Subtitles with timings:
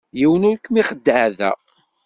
[0.19, 1.51] Yiwen ur kem-ixeddeε da.